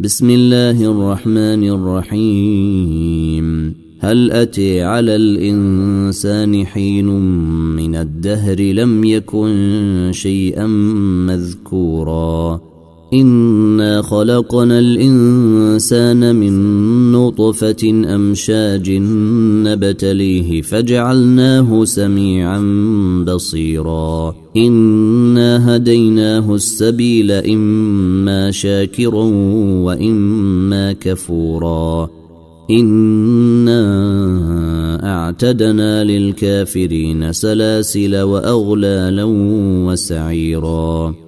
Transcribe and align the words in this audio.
بسم 0.00 0.30
الله 0.30 0.90
الرحمن 0.90 1.68
الرحيم. 1.68 3.74
هل 4.00 4.30
أتي 4.30 4.82
على 4.82 5.16
الإنسان 5.16 6.66
حين 6.66 7.06
من 7.76 7.94
الدهر 7.94 8.60
لم 8.60 9.04
يكن 9.04 10.10
شيئا 10.12 10.66
مذكورا؟ 11.26 12.60
إنا 13.12 14.02
خلقنا 14.02 14.78
الإنسان 14.78 16.36
من 16.36 16.52
نطفة 17.12 18.04
أمشاج 18.14 18.90
نبتليه 19.64 20.62
فجعلناه 20.62 21.84
سميعا 21.84 22.60
بصيرا 23.26 24.34
إنا 24.56 25.76
هديناه 25.76 26.54
السبيل 26.54 27.30
إما 27.30 28.50
شاكرا 28.50 29.24
وإما 29.84 30.92
كفورا 30.92 32.08
إنا 32.70 33.80
أعتدنا 35.04 36.04
للكافرين 36.04 37.32
سلاسل 37.32 38.20
وأغلالا 38.20 39.24
وسعيرا 39.86 41.27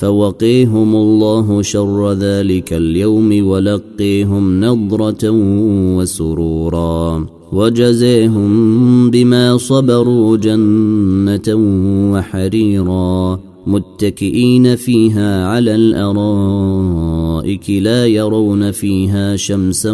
فوقيهم 0.00 0.96
الله 0.96 1.62
شر 1.62 2.12
ذلك 2.12 2.72
اليوم 2.72 3.46
ولقيهم 3.46 4.64
نضرة 4.64 5.30
وسرورا 5.96 7.26
وجزيهم 7.52 9.10
بما 9.10 9.56
صبروا 9.56 10.36
جنة 10.36 11.54
وحريرا 12.12 13.40
متكئين 13.66 14.76
فيها 14.76 15.46
على 15.46 15.74
الأرائك 15.74 17.70
لا 17.70 18.06
يرون 18.06 18.70
فيها 18.70 19.36
شمسا 19.36 19.92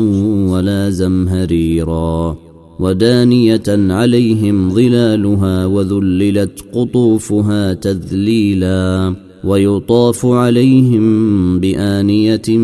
ولا 0.51 0.91
زمهريرا 0.91 2.37
ودانية 2.81 3.63
عليهم 3.69 4.71
ظلالها 4.71 5.67
وذللت 5.67 6.65
قطوفها 6.73 7.73
تذليلا 7.73 9.26
ويطاف 9.47 10.27
عليهم 10.27 11.61
بآنية 11.61 12.59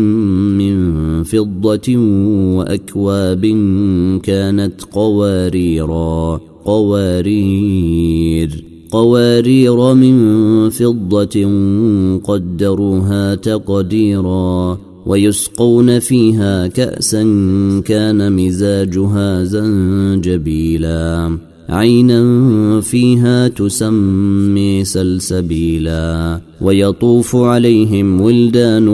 من 0.57 1.23
فضة 1.23 1.97
وأكواب 2.57 3.45
كانت 4.23 4.83
قواريرا 4.91 6.39
قوارير 6.65 8.63
قوارير 8.91 9.93
من 9.93 10.69
فضة 10.69 11.49
قدروها 12.23 13.35
تقديرا 13.35 14.77
ويسقون 15.05 15.99
فيها 15.99 16.67
كأسا 16.67 17.23
كان 17.85 18.33
مزاجها 18.33 19.43
زنجبيلا. 19.43 21.37
عينا 21.73 22.81
فيها 22.81 23.47
تسمي 23.47 24.85
سلسبيلا 24.85 26.39
ويطوف 26.61 27.35
عليهم 27.35 28.21
ولدان 28.21 28.85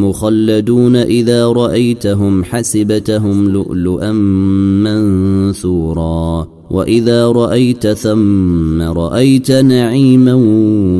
مخلدون 0.00 0.96
إذا 0.96 1.46
رأيتهم 1.46 2.44
حسبتهم 2.44 3.50
لؤلؤا 3.50 4.12
منثورا 4.82 6.53
وإذا 6.70 7.28
رأيت 7.28 7.86
ثم 7.86 8.82
رأيت 8.82 9.50
نعيما 9.50 10.34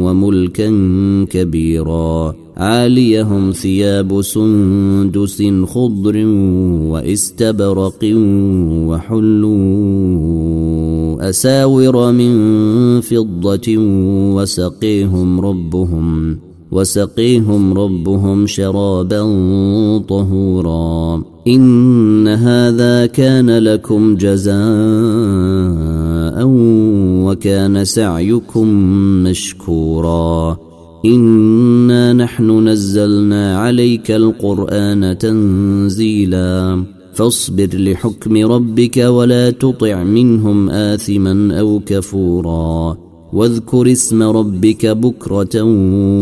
وملكا 0.05 0.71
كبيرا 1.31 2.35
عاليهم 2.57 3.51
ثياب 3.51 4.23
سندس 4.23 5.43
خضر 5.65 6.27
واستبرق 6.91 8.05
وحلوا 8.89 9.55
أساور 11.31 12.13
من 12.13 12.35
فضة 13.01 13.77
وسقيهم 14.37 15.41
ربهم 15.41 16.39
وسقيهم 16.75 17.75
ربهم 17.75 18.47
شرابا 18.47 19.23
طهورا. 20.09 21.23
إن 21.47 22.29
هذا 22.29 23.07
كان 23.07 23.59
لكم 23.59 24.17
جزاء 24.17 24.55
وكان 27.27 27.85
سعيكم 27.85 28.69
مشكورا. 29.23 30.57
إنا 31.05 32.13
نحن 32.13 32.69
نزلنا 32.69 33.59
عليك 33.59 34.11
القرآن 34.11 35.19
تنزيلا. 35.19 36.85
فاصبر 37.15 37.69
لحكم 37.75 38.37
ربك 38.37 38.97
ولا 38.97 39.51
تطع 39.51 40.05
منهم 40.05 40.71
آثما 40.71 41.61
أو 41.61 41.81
كفورا. 41.87 43.04
واذكر 43.35 43.93
اسم 43.93 44.23
ربك 44.23 44.87
بكرة 44.87 45.63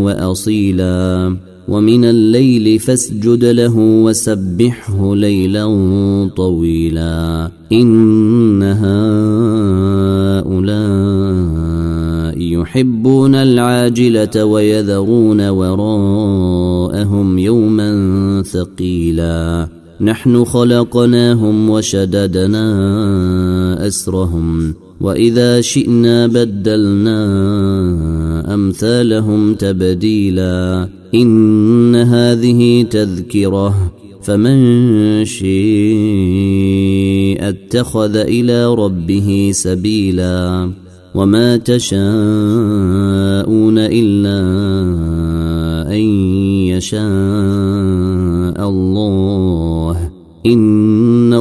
وأصيلا 0.04 1.36
ومن 1.68 2.04
الليل 2.04 2.78
فاسجد 2.78 3.44
له 3.44 3.76
وسبحه 3.78 5.14
ليلا 5.14 5.66
طويلا 6.36 7.50
إن 7.72 8.62
هؤلاء 10.42 10.62
يحبون 12.40 13.34
العاجلة 13.34 14.44
ويذرون 14.44 15.48
وراءهم 15.48 17.38
يوما 17.38 18.42
ثقيلا 18.42 19.68
نحن 20.00 20.44
خلقناهم 20.44 21.70
وشددنا 21.70 22.66
أسرهم 23.86 24.74
واذا 25.02 25.60
شئنا 25.60 26.26
بدلنا 26.26 27.24
امثالهم 28.54 29.54
تبديلا 29.54 30.88
ان 31.14 31.96
هذه 31.96 32.82
تذكره 32.82 33.92
فمن 34.22 35.24
شيء 35.24 35.52
اتخذ 37.48 38.16
إلى 38.16 38.74
ربه 38.74 39.50
سبيلا 39.52 40.70
وما 41.14 41.56
تشاءون 41.56 42.08
الا 43.78 44.40
ان 45.92 46.02
يشاء 46.66 47.02
الله 48.68 50.10
ان 50.46 51.01